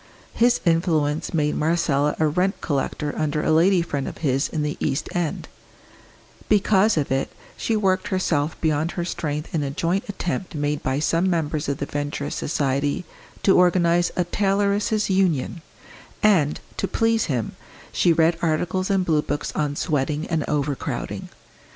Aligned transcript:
His 0.33 0.59
influence 0.65 1.31
made 1.31 1.53
Marcella 1.55 2.15
a 2.17 2.25
rent 2.25 2.59
collector 2.59 3.13
under 3.15 3.43
a 3.43 3.51
lady 3.51 3.83
friend 3.83 4.07
of 4.07 4.17
his 4.25 4.47
in 4.49 4.63
the 4.63 4.75
East 4.79 5.07
End; 5.13 5.47
because 6.49 6.97
of 6.97 7.11
it, 7.11 7.31
she 7.55 7.75
worked 7.75 8.07
herself 8.07 8.59
beyond 8.61 8.93
her 8.93 9.05
strength 9.05 9.53
in 9.53 9.61
a 9.61 9.69
joint 9.69 10.05
attempt 10.09 10.55
made 10.55 10.81
by 10.81 10.97
some 10.97 11.29
members 11.29 11.69
of 11.69 11.77
the 11.77 11.85
Venturist 11.85 12.39
Society 12.39 13.05
to 13.43 13.55
organise 13.55 14.09
a 14.15 14.25
Tailoresses' 14.25 15.11
Union; 15.11 15.61
and, 16.23 16.59
to 16.77 16.87
please 16.87 17.25
him, 17.25 17.55
she 17.91 18.11
read 18.11 18.39
articles 18.41 18.89
and 18.89 19.05
blue 19.05 19.21
books 19.21 19.51
on 19.55 19.75
Sweating 19.75 20.25
and 20.29 20.43
Overcrowding. 20.47 21.29